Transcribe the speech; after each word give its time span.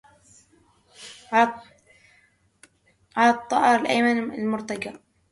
على 1.31 1.59
الطائر 3.29 3.79
الأيمن 3.81 4.33
المرتجى 4.33 4.93